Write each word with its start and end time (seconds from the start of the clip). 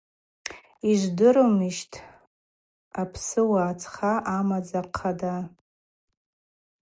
Йжвдырумищтӏ 0.91 2.03
апсыуа 3.01 3.67
цха 3.79 4.13
амадза 4.37 4.81
хъада? 4.97 5.35